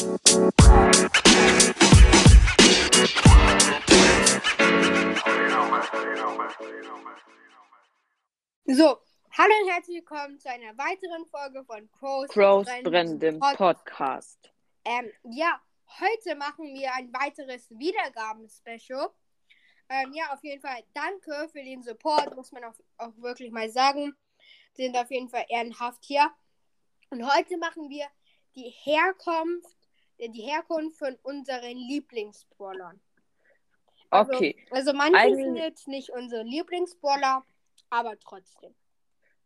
[0.00, 0.16] So, hallo
[9.62, 14.50] und herzlich willkommen zu einer weiteren Folge von Crows, Crows brennendem Pod- Podcast.
[14.86, 15.60] Ähm, ja,
[16.00, 19.10] heute machen wir ein weiteres Wiedergaben-Special.
[19.90, 23.68] Ähm, ja, auf jeden Fall danke für den Support, muss man auch, auch wirklich mal
[23.68, 24.16] sagen.
[24.72, 26.30] Sind auf jeden Fall ehrenhaft hier.
[27.10, 28.06] Und heute machen wir
[28.56, 29.76] die Herkunft,
[30.28, 33.00] die Herkunft von unseren Lieblingsbrawlern.
[34.10, 37.44] Also, Okay, Also manche Eigentlich- sind jetzt nicht unsere Lieblingsbrawler,
[37.90, 38.74] aber trotzdem.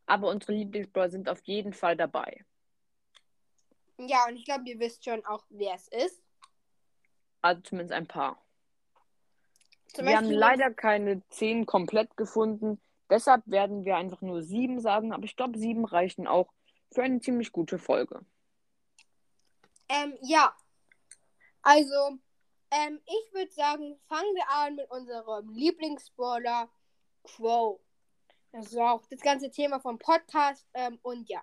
[0.06, 2.44] aber unsere Lieblingsbrawler sind auf jeden Fall dabei.
[3.98, 6.22] Ja, und ich glaube, ihr wisst schon auch, wer es ist.
[7.42, 8.42] Also zumindest ein paar.
[9.92, 12.80] Zum wir haben leider keine zehn komplett gefunden.
[13.10, 15.12] Deshalb werden wir einfach nur sieben sagen.
[15.12, 16.52] Aber ich glaube, sieben reichen auch
[16.90, 18.24] für eine ziemlich gute Folge.
[19.88, 20.56] Ähm, ja.
[21.66, 22.18] Also,
[22.70, 26.68] ähm, ich würde sagen, fangen wir an mit unserem Lieblingsbrawler,
[27.22, 27.80] Crow.
[28.52, 30.66] Das ist auch das ganze Thema vom Podcast.
[30.74, 31.42] Ähm, und ja.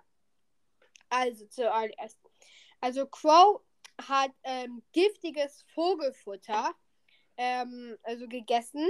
[1.10, 2.16] Also, zuallererst.
[2.80, 3.62] Also, Crow
[4.00, 6.70] hat ähm, giftiges Vogelfutter,
[7.36, 8.88] ähm, also gegessen,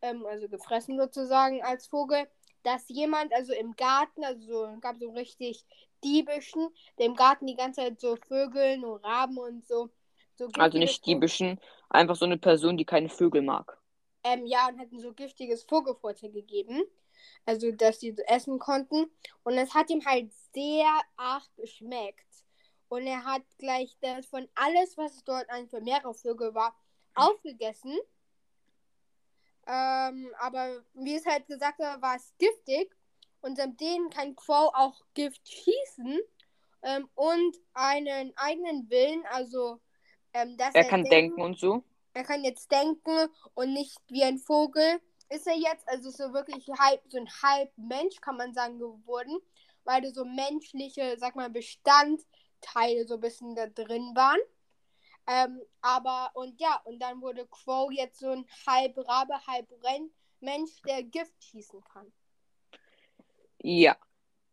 [0.00, 2.26] ähm, also gefressen sozusagen als Vogel,
[2.62, 5.66] dass jemand, also im Garten, also so, gab so richtig
[6.02, 9.90] diebischen, der im Garten die ganze Zeit so Vögeln und Raben und so.
[10.48, 13.78] So Also nicht diebischen, einfach so eine Person, die keine Vögel mag.
[14.24, 16.82] Ähm, ja, und hatten so giftiges Vogelfutter gegeben.
[17.44, 19.10] Also, dass die so essen konnten.
[19.42, 22.26] Und es hat ihm halt sehr arg geschmeckt.
[22.88, 26.74] Und er hat gleich das von alles, was dort an für mehrere Vögel war,
[27.14, 27.96] aufgegessen.
[29.66, 32.94] Ähm, aber wie es halt gesagt war, war es giftig.
[33.42, 36.20] Und seitdem kann Crow auch Gift schießen.
[36.82, 39.80] Ähm, und einen eigenen Willen, also
[40.32, 41.82] ähm, dass Er kann denken und so.
[42.14, 45.00] er kann jetzt denken und nicht wie ein Vogel
[45.30, 45.88] ist er jetzt.
[45.88, 49.40] Also so wirklich halb, so ein halb Mensch, kann man sagen, geworden.
[49.84, 54.40] Weil da so menschliche, sag mal, Bestandteile so ein bisschen da drin waren.
[55.26, 60.10] Ähm, aber, und ja, und dann wurde Crow jetzt so ein halb Rabe, halb Renn
[60.40, 62.12] Mensch, der Gift schießen kann.
[63.62, 63.96] Ja.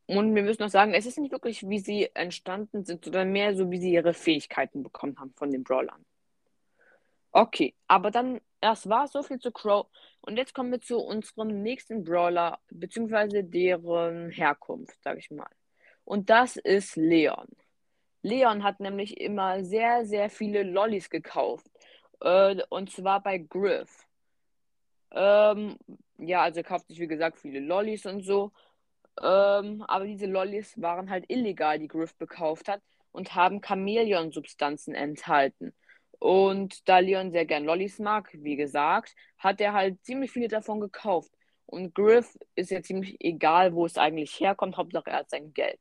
[0.08, 3.56] Und wir müssen noch sagen, es ist nicht wirklich, wie sie entstanden sind, sondern mehr
[3.56, 6.06] so, wie sie ihre Fähigkeiten bekommen haben von den Brawlern.
[7.32, 9.88] Okay, aber dann, das war so viel zu Crow.
[10.22, 15.50] Und jetzt kommen wir zu unserem nächsten Brawler, beziehungsweise deren Herkunft, sag ich mal.
[16.06, 17.48] Und das ist Leon.
[18.22, 21.68] Leon hat nämlich immer sehr, sehr viele Lollis gekauft.
[22.22, 24.08] Äh, und zwar bei Griff.
[25.12, 25.78] Ähm,
[26.18, 28.52] ja, also er kauft sich, wie gesagt, viele Lollis und so.
[29.22, 35.74] Ähm, aber diese Lollis waren halt illegal, die Griff gekauft hat und haben Chamäleon-Substanzen enthalten.
[36.20, 40.80] Und da Leon sehr gern Lollis mag, wie gesagt, hat er halt ziemlich viele davon
[40.80, 41.32] gekauft.
[41.66, 45.80] Und Griff ist ja ziemlich egal, wo es eigentlich herkommt, Hauptsache er hat sein Geld.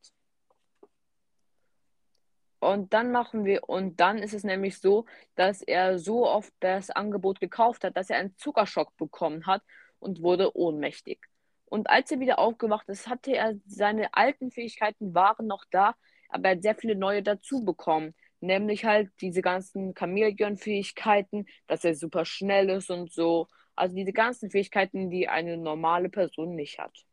[2.58, 5.04] Und dann machen wir, und dann ist es nämlich so,
[5.36, 9.62] dass er so oft das Angebot gekauft hat, dass er einen Zuckerschock bekommen hat
[10.00, 11.20] und wurde ohnmächtig.
[11.66, 15.94] Und als er wieder aufgewacht ist, hatte er seine alten Fähigkeiten waren noch da,
[16.28, 18.14] aber er hat sehr viele neue dazu bekommen.
[18.40, 23.48] Nämlich halt diese ganzen Chamäleon-Fähigkeiten, dass er super schnell ist und so.
[23.74, 27.04] Also diese ganzen Fähigkeiten, die eine normale Person nicht hat.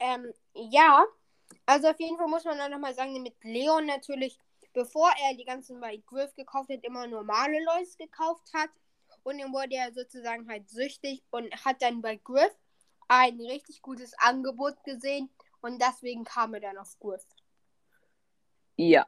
[0.00, 1.04] Ähm, ja,
[1.66, 4.38] also auf jeden Fall muss man dann nochmal sagen, mit Leon natürlich,
[4.72, 8.70] bevor er die ganzen bei Griff gekauft hat, immer normale Leute gekauft hat.
[9.22, 12.52] Und dann wurde er sozusagen halt süchtig und hat dann bei Griff
[13.08, 15.30] ein richtig gutes Angebot gesehen.
[15.60, 17.24] Und deswegen kam er dann auf Griff.
[18.76, 19.06] Ja.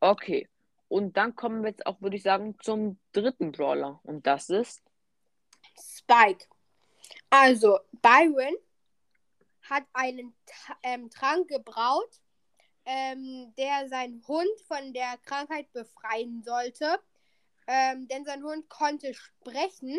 [0.00, 0.48] Okay.
[0.88, 4.00] Und dann kommen wir jetzt auch, würde ich sagen, zum dritten Brawler.
[4.02, 4.82] Und das ist.
[5.80, 6.46] Spike.
[7.30, 8.54] Also, Byron
[9.62, 10.36] hat einen
[10.82, 12.20] ähm, Trank gebraut,
[12.84, 17.00] ähm, der seinen Hund von der Krankheit befreien sollte.
[17.66, 19.98] Ähm, denn sein Hund konnte sprechen.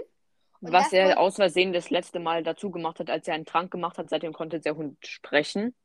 [0.66, 3.46] Und was er wollte- aus Versehen das letzte Mal dazu gemacht hat, als er einen
[3.46, 4.10] Trank gemacht hat.
[4.10, 5.76] Seitdem konnte der Hund sprechen.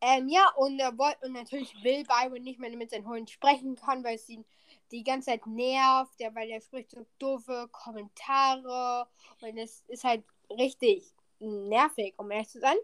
[0.00, 3.76] Ähm, ja, und, er woll- und natürlich will Byron nicht mehr mit seinem Hund sprechen
[3.76, 4.44] kann, weil es ihn
[4.92, 9.06] die ganze Zeit nervt, ja, weil er spricht so doofe Kommentare
[9.40, 11.04] und es ist halt richtig
[11.38, 12.76] nervig, um ehrlich zu sein.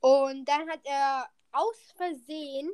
[0.00, 2.70] Und dann hat er aus Versehen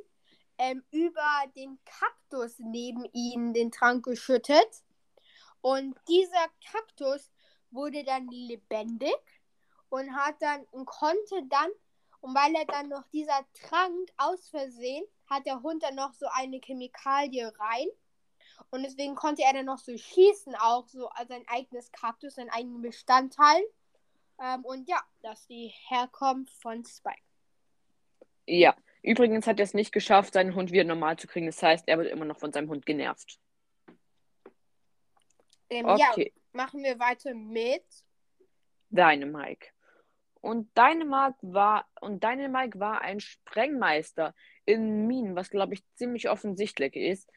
[0.57, 4.83] ähm, über den Kaktus neben ihm den Trank geschüttet.
[5.61, 7.31] Und dieser Kaktus
[7.71, 9.15] wurde dann lebendig
[9.89, 11.69] und hat dann und konnte dann,
[12.21, 16.27] und weil er dann noch dieser Trank aus Versehen hat der Hund dann noch so
[16.33, 17.87] eine Chemikalie rein.
[18.69, 22.49] Und deswegen konnte er dann noch so schießen, auch so als sein eigenes Kaktus, seinen
[22.49, 23.61] eigenen Bestandteil.
[24.41, 27.21] Ähm, und ja, das ist die Herkunft von Spike.
[28.47, 31.47] Ja, übrigens hat er es nicht geschafft, seinen Hund wieder normal zu kriegen.
[31.47, 33.39] Das heißt, er wird immer noch von seinem Hund genervt.
[35.69, 36.33] Ähm, okay.
[36.35, 37.83] Ja, machen wir weiter mit
[38.89, 39.67] Dynamike.
[40.41, 44.33] Und Dynamike war, und Dynamike war ein Sprengmeister
[44.65, 47.29] in Minen, was glaube ich ziemlich offensichtlich ist.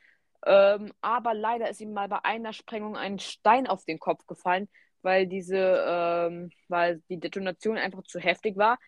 [0.46, 4.68] Ähm, aber leider ist ihm mal bei einer Sprengung ein Stein auf den Kopf gefallen,
[5.02, 8.78] weil diese, ähm, weil die Detonation einfach zu heftig war.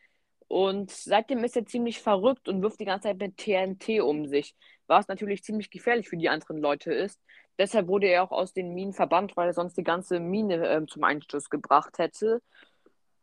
[0.49, 4.55] Und seitdem ist er ziemlich verrückt und wirft die ganze Zeit mit TNT um sich,
[4.87, 7.21] was natürlich ziemlich gefährlich für die anderen Leute ist.
[7.59, 10.87] Deshalb wurde er auch aus den Minen verbannt, weil er sonst die ganze Mine äh,
[10.87, 12.43] zum Einsturz gebracht hätte.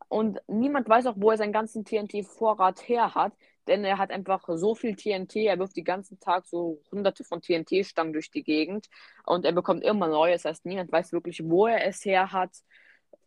[0.10, 3.34] Und niemand weiß auch, wo er seinen ganzen TNT-Vorrat her hat,
[3.68, 7.42] denn er hat einfach so viel TNT, er wirft den ganzen Tag so hunderte von
[7.42, 8.90] TNT-Stangen durch die Gegend
[9.26, 10.34] und er bekommt immer neue.
[10.34, 12.52] Das heißt, niemand weiß wirklich, wo er es her hat,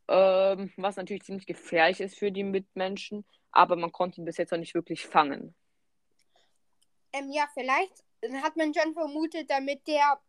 [0.09, 4.53] ähm, was natürlich ziemlich gefährlich ist für die Mitmenschen, aber man konnte ihn bis jetzt
[4.53, 5.55] noch nicht wirklich fangen.
[7.13, 8.05] Ähm, ja, vielleicht
[8.43, 10.21] hat man schon vermutet, damit der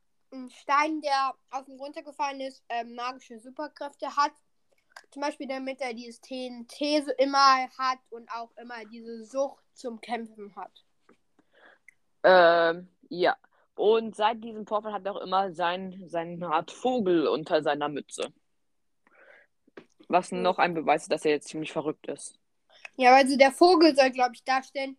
[0.50, 4.34] Stein, der auf ihn runtergefallen ist, ähm, magische Superkräfte hat.
[5.12, 10.02] Zum Beispiel, damit er dieses TNT so immer hat und auch immer diese Sucht zum
[10.02, 10.72] Kämpfen hat.
[12.24, 13.38] Ähm, ja.
[13.76, 18.34] Und seit diesem Vorfall hat er auch immer sein, seine Art Vogel unter seiner Mütze.
[20.08, 20.42] Was hm.
[20.42, 22.40] noch ein Beweis ist, dass er jetzt ziemlich verrückt ist.
[22.96, 24.98] Ja, also der Vogel soll, glaube ich, darstellen,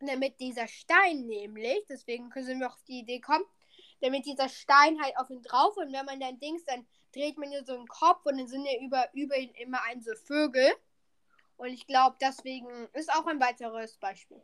[0.00, 3.44] damit dieser Stein nämlich, deswegen können wir auf die Idee kommen,
[4.00, 7.50] damit dieser Stein halt auf ihn drauf und wenn man dann Dings, dann dreht man
[7.50, 10.72] hier so einen Kopf und dann sind ja über, über ihn immer ein so Vögel.
[11.56, 14.42] Und ich glaube, deswegen ist auch ein weiteres Beispiel.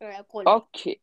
[0.00, 1.00] Äh, okay.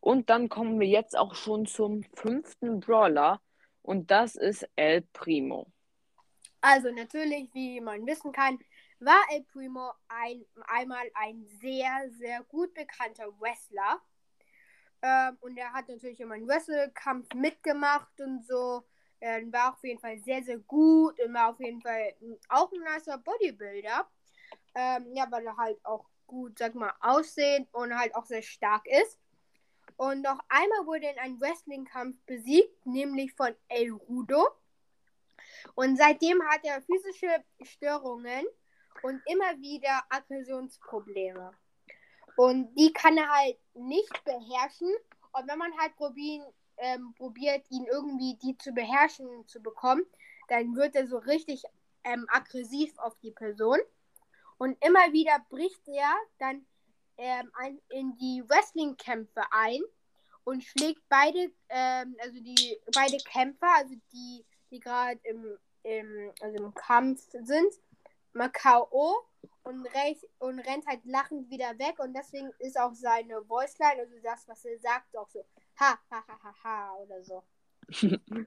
[0.00, 3.40] Und dann kommen wir jetzt auch schon zum fünften Brawler.
[3.82, 5.66] Und das ist El Primo.
[6.60, 8.58] Also natürlich, wie man wissen kann,
[9.00, 14.00] war El Primo ein, einmal ein sehr, sehr gut bekannter Wrestler.
[15.02, 18.84] Ähm, und er hat natürlich immer einen Wrestlekampf mitgemacht und so.
[19.20, 22.14] Er war auf jeden Fall sehr, sehr gut und war auf jeden Fall
[22.48, 24.08] auch ein nicer Bodybuilder.
[24.74, 28.86] Ähm, ja, weil er halt auch gut, sag mal, aussehen und halt auch sehr stark
[28.86, 29.18] ist.
[29.96, 34.46] Und noch einmal wurde er in einem Wrestling-Kampf besiegt, nämlich von El Rudo.
[35.74, 38.46] Und seitdem hat er physische Störungen
[39.02, 41.52] und immer wieder Aggressionsprobleme.
[42.36, 44.92] Und die kann er halt nicht beherrschen.
[45.32, 46.46] Und wenn man halt probieren,
[46.76, 50.04] ähm, probiert, ihn irgendwie die zu beherrschen zu bekommen,
[50.48, 51.64] dann wird er so richtig
[52.04, 53.78] ähm, aggressiv auf die Person.
[54.58, 56.64] Und immer wieder bricht er dann
[57.16, 59.80] ähm, ein, in die Wrestling-Kämpfe ein
[60.44, 66.64] und schlägt beide, ähm, also die beide Kämpfer, also die, die gerade im, im, also
[66.64, 67.72] im Kampf sind,
[68.38, 69.26] Macao
[69.64, 69.86] und,
[70.38, 74.64] und rennt halt lachend wieder weg und deswegen ist auch seine Voiceline, also das, was
[74.64, 75.44] er sagt, auch so
[75.78, 77.42] ha, ha, ha, ha, ha oder so.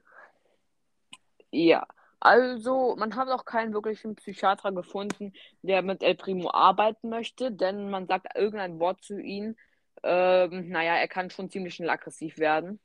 [1.50, 1.86] ja,
[2.20, 7.90] also man hat auch keinen wirklichen Psychiater gefunden, der mit El Primo arbeiten möchte, denn
[7.90, 9.56] man sagt irgendein Wort zu ihm.
[10.02, 12.80] Ähm, naja, er kann schon ziemlich schnell aggressiv werden.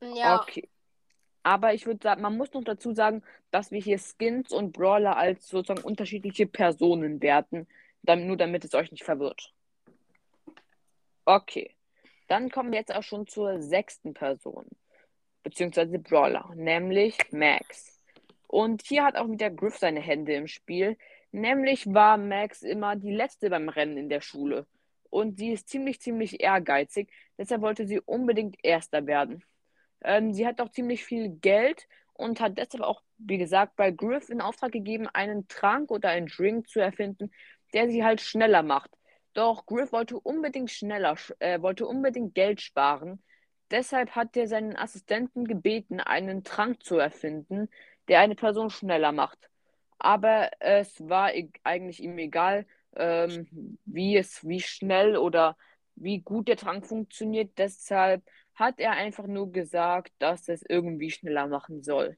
[0.00, 0.40] Ja.
[0.40, 0.68] Okay.
[1.42, 5.16] Aber ich würde sagen, man muss noch dazu sagen, dass wir hier Skins und Brawler
[5.16, 7.66] als sozusagen unterschiedliche Personen werten.
[8.02, 9.52] Dann, nur damit es euch nicht verwirrt.
[11.24, 11.74] Okay.
[12.28, 14.66] Dann kommen wir jetzt auch schon zur sechsten Person.
[15.42, 16.50] Beziehungsweise Brawler.
[16.54, 17.98] Nämlich Max.
[18.46, 20.96] Und hier hat auch wieder Griff seine Hände im Spiel.
[21.32, 24.66] Nämlich war Max immer die letzte beim Rennen in der Schule.
[25.08, 27.10] Und sie ist ziemlich, ziemlich ehrgeizig.
[27.38, 29.44] Deshalb wollte sie unbedingt Erster werden.
[30.02, 34.28] Ähm, sie hat auch ziemlich viel Geld und hat deshalb auch, wie gesagt, bei Griff
[34.28, 37.30] in Auftrag gegeben, einen Trank oder einen Drink zu erfinden,
[37.72, 38.90] der sie halt schneller macht.
[39.34, 43.22] Doch Griff wollte unbedingt schneller, äh, wollte unbedingt Geld sparen.
[43.70, 47.68] Deshalb hat er seinen Assistenten gebeten, einen Trank zu erfinden,
[48.08, 49.38] der eine Person schneller macht.
[49.98, 52.66] Aber es war e-, eigentlich ihm egal,
[52.96, 55.56] ähm, wie es, wie schnell oder
[55.94, 57.58] wie gut der Trank funktioniert.
[57.58, 62.16] Deshalb hat er einfach nur gesagt, dass es irgendwie schneller machen soll.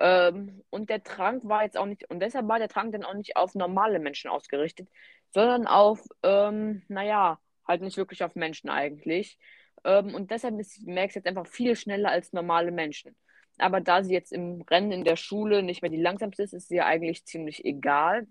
[0.00, 3.14] Ähm, und der Trank war jetzt auch nicht, und deshalb war der Trank dann auch
[3.14, 4.88] nicht auf normale Menschen ausgerichtet,
[5.30, 9.38] sondern auf, ähm, naja, halt nicht wirklich auf Menschen eigentlich.
[9.84, 13.16] Ähm, und deshalb ist Max jetzt einfach viel schneller als normale Menschen.
[13.58, 16.68] Aber da sie jetzt im Rennen in der Schule nicht mehr die langsamste ist, ist
[16.68, 18.26] sie ja eigentlich ziemlich egal.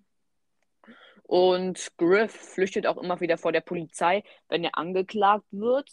[1.24, 5.90] Und Griff flüchtet auch immer wieder vor der Polizei, wenn er angeklagt wird.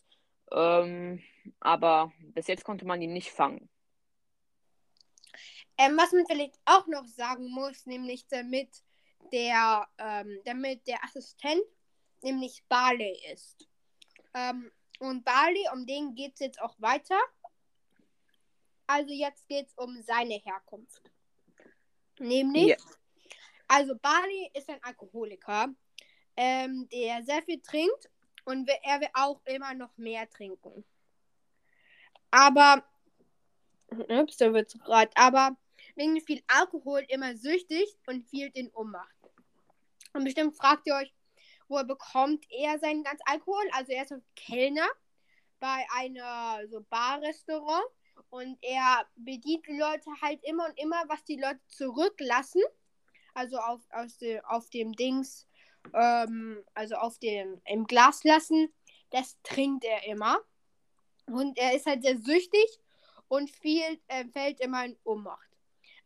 [0.52, 1.22] Ähm,
[1.60, 3.68] aber bis jetzt konnte man ihn nicht fangen.
[5.78, 8.68] Ähm, was man vielleicht auch noch sagen muss, nämlich damit
[9.32, 11.62] der, ähm, damit der Assistent
[12.22, 13.66] nämlich Barley ist.
[14.34, 17.18] Ähm, und Barley, um den geht es jetzt auch weiter.
[18.86, 21.10] Also jetzt geht es um seine Herkunft.
[22.18, 22.76] Nämlich, yeah.
[23.68, 25.68] also Barley ist ein Alkoholiker,
[26.36, 28.10] ähm, der sehr viel trinkt
[28.44, 30.84] und er will auch immer noch mehr trinken.
[32.30, 32.84] Aber,
[34.08, 35.56] ups, da wird's gerade, aber
[35.96, 39.14] wegen viel Alkohol immer süchtig und viel in Ohnmacht.
[40.12, 41.12] Und bestimmt fragt ihr euch,
[41.68, 43.62] woher bekommt er seinen ganzen Alkohol?
[43.72, 44.88] Also er ist ein Kellner
[45.60, 47.84] bei einer so Barrestaurant
[48.30, 52.62] und er bedient die Leute halt immer und immer, was die Leute zurücklassen.
[53.34, 55.46] Also auf, aus de, auf dem Dings,
[55.94, 58.72] ähm, also auf dem im Glas lassen.
[59.10, 60.38] Das trinkt er immer.
[61.26, 62.66] Und er ist halt sehr süchtig
[63.28, 65.48] und viel äh, fällt immer in Ohnmacht.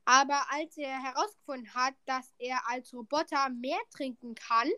[0.04, 4.68] Aber als er herausgefunden hat, dass er als Roboter mehr trinken kann,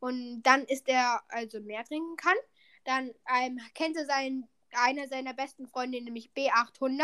[0.00, 2.36] und dann ist er also mehr trinken kann,
[2.84, 7.02] dann ähm, kennt er seinen, eine seiner besten Freunde, nämlich B800,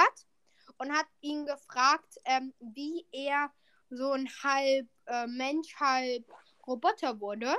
[0.79, 3.51] und hat ihn gefragt, ähm, wie er
[3.91, 6.25] so ein halb äh, Mensch, halb
[6.67, 7.55] Roboter wurde.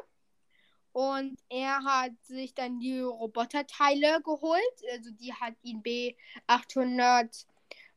[0.91, 4.61] Und er hat sich dann die Roboterteile geholt.
[4.93, 7.45] Also die hat ihn B800,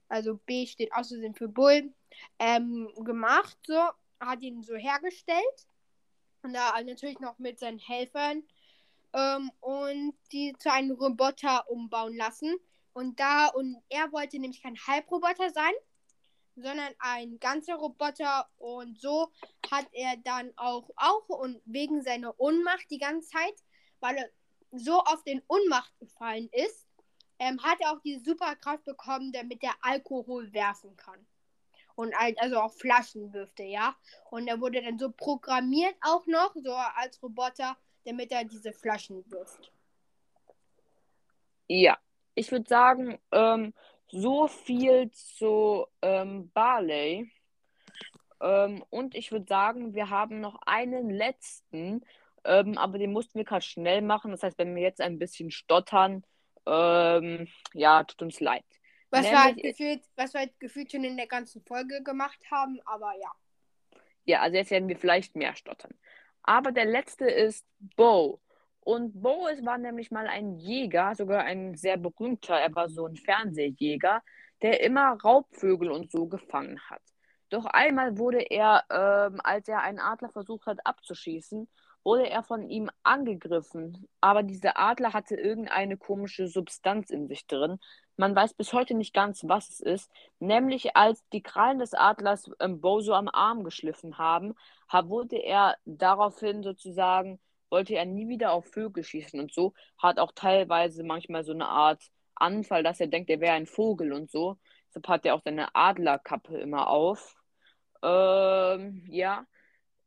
[0.09, 1.93] also B steht außerdem für Bull,
[2.41, 3.81] ähm, gemacht, so,
[4.19, 5.69] hat ihn so hergestellt.
[6.43, 8.43] Und da natürlich noch mit seinen Helfern.
[9.13, 12.57] Ähm, und die zu einem Roboter umbauen lassen.
[12.93, 15.73] Und da, und er wollte nämlich kein Halbroboter sein,
[16.63, 18.49] sondern ein ganzer Roboter.
[18.59, 19.31] Und so
[19.71, 23.55] hat er dann auch, auch und wegen seiner Ohnmacht die ganze Zeit,
[24.01, 24.29] weil er
[24.73, 26.87] so auf den Ohnmacht gefallen ist,
[27.39, 31.27] ähm, hat er auch die Superkraft bekommen, damit er Alkohol werfen kann
[31.99, 33.97] und also auch Flaschen wirfte, ja.
[34.31, 39.29] Und er wurde dann so programmiert auch noch, so als Roboter, damit er diese Flaschen
[39.29, 39.73] wirft.
[41.67, 41.99] Ja,
[42.37, 43.75] ich würde sagen, ähm,
[44.11, 47.31] so viel zu ähm, Barley.
[48.41, 52.05] Ähm, und ich würde sagen, wir haben noch einen letzten,
[52.45, 54.31] ähm, aber den mussten wir gerade schnell machen.
[54.31, 56.25] Das heißt, wenn wir jetzt ein bisschen stottern,
[56.67, 58.65] ähm, ja, tut uns leid.
[59.11, 62.81] Was wir, halt gefühlt, was wir halt gefühlt schon in der ganzen Folge gemacht haben,
[62.85, 63.33] aber ja.
[64.25, 65.95] Ja, also jetzt werden wir vielleicht mehr stottern.
[66.43, 68.41] Aber der letzte ist Bo.
[68.89, 73.17] Und Bo war nämlich mal ein Jäger, sogar ein sehr berühmter, er war so ein
[73.17, 74.23] Fernsehjäger,
[74.63, 77.03] der immer Raubvögel und so gefangen hat.
[77.51, 81.69] Doch einmal wurde er, ähm, als er einen Adler versucht hat abzuschießen,
[82.03, 84.09] wurde er von ihm angegriffen.
[84.23, 87.79] Aber dieser Adler hatte irgendeine komische Substanz in sich drin,
[88.17, 90.11] man weiß bis heute nicht ganz, was es ist.
[90.41, 94.55] Nämlich als die Krallen des Adlers ähm, Bozo am Arm geschliffen haben,
[94.91, 97.39] wurde er daraufhin sozusagen,
[97.71, 101.69] wollte er nie wieder auf Vögel schießen und so, hat auch teilweise manchmal so eine
[101.69, 102.03] Art
[102.35, 104.59] Anfall, dass er denkt, er wäre ein Vogel und so.
[104.89, 107.35] Deshalb hat er auch seine Adlerkappe immer auf.
[108.03, 109.45] Ähm, ja.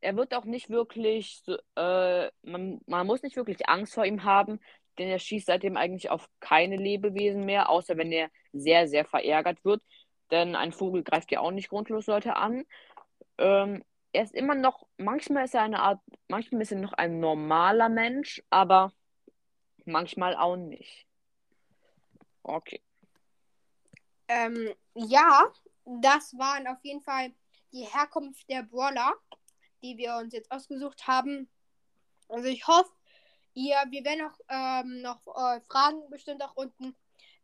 [0.03, 1.43] Er wird auch nicht wirklich,
[1.75, 4.59] äh, man, man muss nicht wirklich Angst vor ihm haben,
[4.97, 9.63] denn er schießt seitdem eigentlich auf keine Lebewesen mehr, außer wenn er sehr, sehr verärgert
[9.63, 9.83] wird.
[10.31, 12.63] Denn ein Vogel greift ja auch nicht grundlos Leute an.
[13.37, 17.19] Ähm, er ist immer noch, manchmal ist er eine Art, manchmal ist er noch ein
[17.19, 18.93] normaler Mensch, aber
[19.85, 21.07] manchmal auch nicht.
[22.43, 22.81] Okay.
[24.27, 25.45] Ähm, ja,
[25.85, 27.33] das waren auf jeden Fall
[27.71, 29.13] die Herkunft der Brawler,
[29.81, 31.49] die wir uns jetzt ausgesucht haben.
[32.27, 32.91] Also ich hoffe,
[33.53, 36.95] Ihr, wir werden auch ähm, noch äh, fragen, bestimmt auch unten,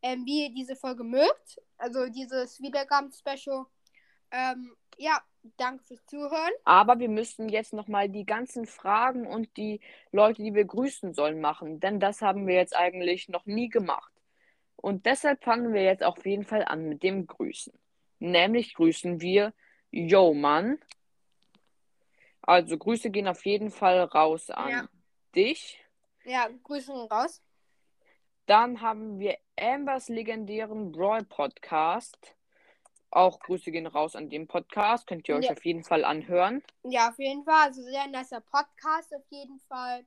[0.02, 1.62] ähm, wie ihr diese Folge mögt.
[1.78, 3.66] Also dieses Wiedergaben-Special.
[4.32, 5.22] Ähm, ja,
[5.58, 6.52] danke fürs Zuhören.
[6.66, 9.80] Aber wir müssen jetzt nochmal die ganzen Fragen und die
[10.12, 11.80] Leute, die wir grüßen sollen, machen.
[11.80, 14.12] Denn das haben wir jetzt eigentlich noch nie gemacht.
[14.76, 17.74] Und deshalb fangen wir jetzt auf jeden Fall an mit dem Grüßen.
[18.20, 19.54] Nämlich grüßen wir
[19.92, 20.80] Yo Mann.
[22.42, 24.90] Also Grüße gehen auf jeden Fall raus an ja.
[25.36, 25.84] dich.
[26.24, 27.42] Ja, Grüße raus.
[28.46, 32.37] Dann haben wir Ambers legendären Brawl Podcast.
[33.10, 35.08] Auch Grüße gehen raus an dem Podcast.
[35.08, 35.52] Könnt ihr euch ja.
[35.52, 36.62] auf jeden Fall anhören.
[36.84, 37.68] Ja, auf jeden Fall.
[37.68, 40.06] Also sehr nicer Podcast auf jeden Fall.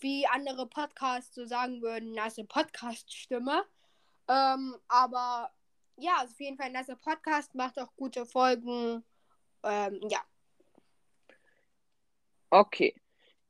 [0.00, 3.64] Wie andere Podcasts so sagen würden, nice Podcast-Stimme.
[4.28, 5.52] Ähm, aber
[5.96, 9.04] ja, also auf jeden Fall ein nicer Podcast, macht auch gute Folgen.
[9.62, 10.18] Ähm, ja.
[12.50, 12.94] Okay.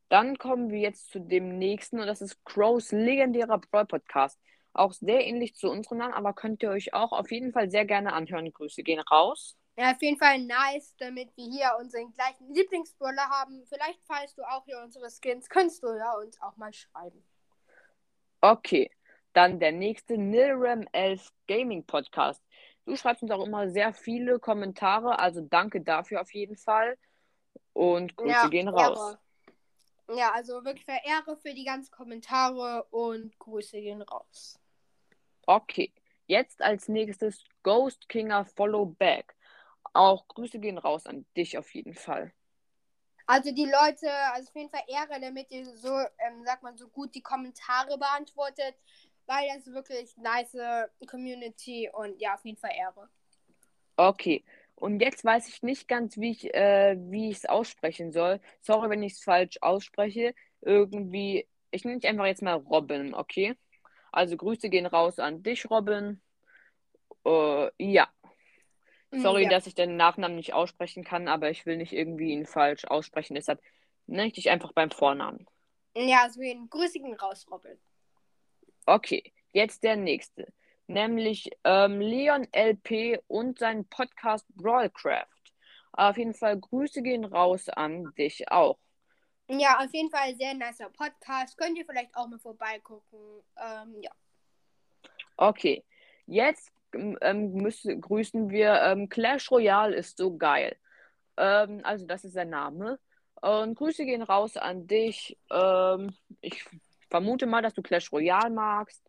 [0.09, 4.39] Dann kommen wir jetzt zu dem nächsten und das ist Crows legendärer Brawl Podcast.
[4.75, 7.85] Auch sehr ähnlich zu unserem Namen, aber könnt ihr euch auch auf jeden Fall sehr
[7.85, 8.53] gerne anhören.
[8.53, 9.57] Grüße gehen raus.
[9.77, 13.65] Ja, auf jeden Fall nice, damit wir hier unseren gleichen Lieblingsbrawler haben.
[13.67, 17.25] Vielleicht, falls du auch hier unsere Skins, kannst du ja uns auch mal schreiben.
[18.41, 18.91] Okay,
[19.33, 22.43] dann der nächste Nilram 11 Gaming Podcast.
[22.85, 26.99] Du schreibst uns auch immer sehr viele Kommentare, also danke dafür auf jeden Fall.
[27.73, 29.17] Und Grüße ja, gehen raus.
[30.09, 30.19] Ehre.
[30.19, 34.61] Ja, also wirklich Verehre für die ganzen Kommentare und Grüße gehen raus.
[35.47, 35.93] Okay,
[36.27, 39.35] jetzt als nächstes Ghost Kinger Follow Back.
[39.93, 42.33] Auch Grüße gehen raus an dich auf jeden Fall.
[43.27, 46.89] Also die Leute, also auf jeden Fall Ehre, damit ihr so, ähm, sagt man, so
[46.89, 48.75] gut die Kommentare beantwortet,
[49.27, 50.57] weil das wirklich nice
[51.07, 53.09] Community und ja, auf jeden Fall Ehre.
[53.97, 54.45] Okay.
[54.77, 58.41] Und jetzt weiß ich nicht ganz, wie ich äh, wie es aussprechen soll.
[58.61, 60.35] Sorry, wenn ich es falsch ausspreche.
[60.61, 63.57] Irgendwie, ich nenne dich einfach jetzt mal Robin, okay?
[64.15, 66.21] Also Grüße gehen raus an dich, Robin.
[67.27, 68.09] Äh, ja.
[69.11, 69.49] Sorry, ja.
[69.49, 73.35] dass ich den Nachnamen nicht aussprechen kann, aber ich will nicht irgendwie ihn falsch aussprechen.
[73.35, 73.61] Deshalb
[74.07, 75.47] nenne ich dich einfach beim Vornamen.
[75.97, 77.79] Ja, also den Grüßigen raus, Robin.
[78.87, 80.53] Okay, jetzt der nächste.
[80.87, 85.27] Nämlich ähm, Leon LP und sein Podcast Brawlcraft.
[85.93, 88.79] Auf jeden Fall Grüße gehen raus an dich auch.
[89.49, 91.57] Ja, auf jeden Fall sehr nicer Podcast.
[91.59, 93.43] Könnt ihr vielleicht auch mal vorbeigucken.
[93.57, 94.11] Ähm, ja.
[95.37, 95.85] Okay,
[96.27, 98.81] jetzt ähm, müssen, grüßen wir.
[98.83, 100.77] Ähm, Clash Royale ist so geil.
[101.37, 102.99] Ähm, also, das ist sein Name.
[103.43, 105.39] Und Grüße gehen raus an dich.
[105.51, 106.65] Ähm, ich
[107.11, 109.03] vermute mal, dass du Clash Royale magst.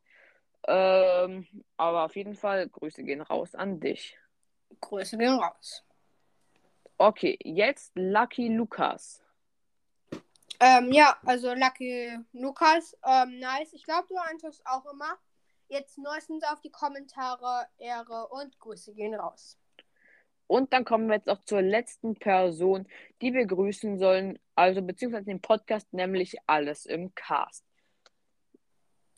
[0.68, 4.18] Ähm, aber auf jeden Fall, Grüße gehen raus an dich.
[4.82, 5.86] Grüße gehen raus.
[6.98, 9.25] Okay, jetzt Lucky Lukas.
[10.59, 13.74] Ähm, ja, also Lucky Lukas, ähm, nice.
[13.74, 15.17] Ich glaube, du antwortest auch immer.
[15.67, 19.57] Jetzt neuestens auf die Kommentare, Ehre und Grüße gehen raus.
[20.47, 22.87] Und dann kommen wir jetzt auch zur letzten Person,
[23.22, 27.65] die wir grüßen sollen, also beziehungsweise den Podcast, nämlich alles im Cast.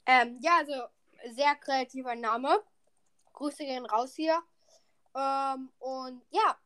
[0.06, 0.84] Ähm, ja, also
[1.34, 2.64] sehr kreativer Name.
[3.34, 4.42] Grüße gehen raus hier.
[5.14, 6.58] Ähm, und ja,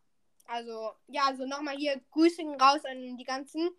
[0.45, 3.71] also, ja, also nochmal hier Grüße gehen raus an die ganzen,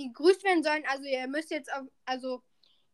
[0.00, 0.84] die gegrüßt werden sollen.
[0.88, 2.42] Also ihr müsst jetzt, auf, also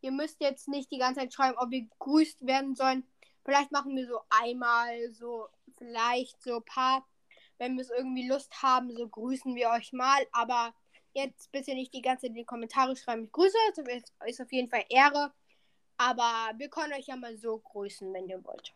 [0.00, 3.06] ihr müsst jetzt nicht die ganze Zeit schreiben, ob ihr gegrüßt werden sollen.
[3.44, 7.06] Vielleicht machen wir so einmal so, vielleicht so ein paar,
[7.58, 10.26] wenn wir es irgendwie Lust haben, so grüßen wir euch mal.
[10.32, 10.74] Aber
[11.14, 13.56] jetzt bitte nicht die ganze Zeit in die Kommentare schreiben, ich grüße.
[13.76, 13.86] Das
[14.26, 15.32] ist auf jeden Fall Ehre.
[15.96, 18.74] Aber wir können euch ja mal so grüßen, wenn ihr wollt.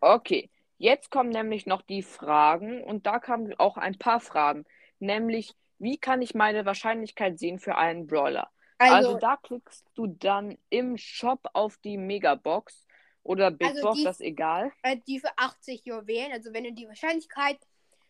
[0.00, 4.64] Okay, jetzt kommen nämlich noch die Fragen und da kamen auch ein paar Fragen.
[4.98, 8.50] Nämlich, wie kann ich meine Wahrscheinlichkeit sehen für einen Brawler?
[8.78, 12.86] Also, also da klickst du dann im Shop auf die Megabox
[13.22, 14.72] oder Big also Box, die, das ist egal.
[14.82, 16.32] Äh, die für 80 Juwelen.
[16.32, 17.58] Also wenn du die Wahrscheinlichkeit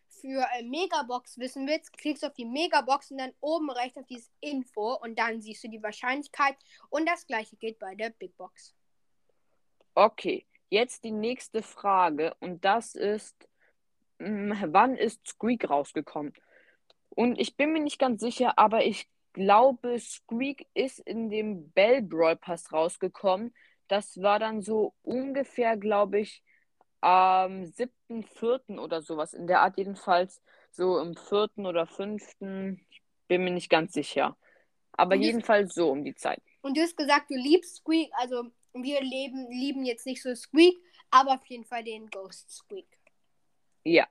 [0.09, 4.07] für äh, Megabox wissen willst, klickst du auf die Megabox und dann oben rechts auf
[4.07, 6.57] dieses Info und dann siehst du die Wahrscheinlichkeit.
[6.91, 8.75] Und das gleiche geht bei der Big Box.
[9.95, 13.49] Okay, jetzt die nächste Frage und das ist,
[14.19, 16.33] mh, hm, wann ist Squeak rausgekommen?
[17.19, 22.01] Und ich bin mir nicht ganz sicher, aber ich glaube, Squeak ist in dem Bell
[22.01, 23.53] Brawl Pass rausgekommen.
[23.89, 26.45] Das war dann so ungefähr, glaube ich,
[27.01, 28.79] am 7.4.
[28.79, 29.33] oder sowas.
[29.33, 32.87] In der Art jedenfalls so im vierten oder fünften.
[32.89, 34.37] Ich bin mir nicht ganz sicher.
[34.93, 36.41] Aber und jedenfalls so um die Zeit.
[36.61, 38.13] Und du hast gesagt, du liebst Squeak.
[38.13, 40.77] Also wir leben, lieben jetzt nicht so Squeak,
[41.11, 42.87] aber auf jeden Fall den Ghost Squeak.
[43.83, 44.07] Ja.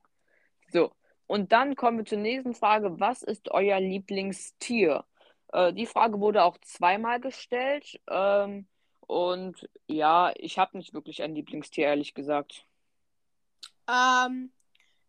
[0.74, 0.92] So.
[1.28, 3.00] Und dann kommen wir zur nächsten Frage.
[3.00, 5.04] Was ist euer Lieblingstier?
[5.52, 8.00] Äh, die Frage wurde auch zweimal gestellt.
[8.10, 8.68] Ähm,
[9.02, 12.66] und ja, ich habe nicht wirklich ein Lieblingstier, ehrlich gesagt.
[13.90, 14.52] Ähm,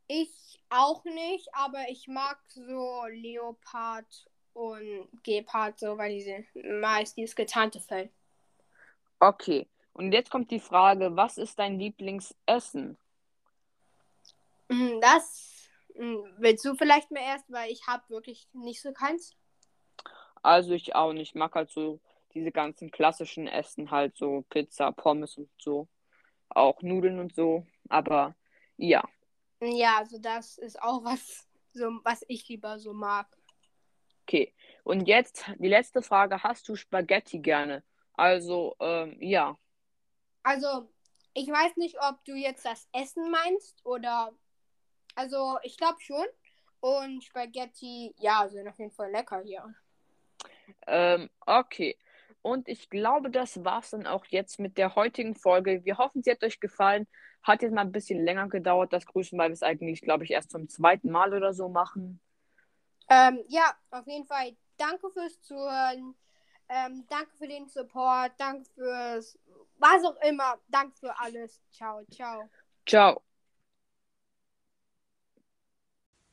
[0.09, 6.47] ich auch nicht, aber ich mag so Leopard und Gepard so, weil die sind
[6.81, 8.11] meist dieses getarnte Fell.
[9.21, 9.69] Okay.
[9.93, 12.97] Und jetzt kommt die Frage, was ist dein Lieblingsessen?
[14.69, 15.58] Mm, das
[15.99, 19.37] willst du vielleicht mal erst, weil ich habe wirklich nicht so keins.
[20.43, 21.31] Also ich auch nicht.
[21.31, 22.01] Ich mag halt so
[22.35, 25.89] diese ganzen klassischen Essen, halt so Pizza, Pommes und so.
[26.49, 27.67] Auch Nudeln und so.
[27.89, 28.37] Aber
[28.77, 29.03] ja.
[29.61, 33.27] Ja, also das ist auch was, so, was ich lieber so mag.
[34.23, 34.55] Okay.
[34.85, 37.83] Und jetzt die letzte Frage: Hast du Spaghetti gerne?
[38.15, 39.59] Also, ähm, ja.
[40.43, 40.89] Also,
[41.35, 44.33] ich weiß nicht, ob du jetzt das Essen meinst oder.
[45.19, 46.27] Also, ich glaube schon.
[46.79, 49.75] Und Spaghetti, ja, sind auf jeden Fall lecker hier.
[50.87, 51.99] Ähm, okay.
[52.41, 55.85] Und ich glaube, das war's dann auch jetzt mit der heutigen Folge.
[55.85, 57.09] Wir hoffen, sie hat euch gefallen.
[57.43, 60.31] Hat jetzt mal ein bisschen länger gedauert, das Grüßen, weil wir es eigentlich, glaube ich,
[60.31, 62.21] erst zum zweiten Mal oder so machen.
[63.11, 64.57] Ähm, ja, auf jeden Fall.
[64.77, 66.15] Danke fürs Zuhören.
[66.69, 68.33] Ähm, danke für den Support.
[68.39, 69.37] Danke fürs
[69.79, 70.61] was auch immer.
[70.69, 71.61] Danke für alles.
[71.73, 72.49] Ciao, ciao.
[72.87, 73.28] Ciao.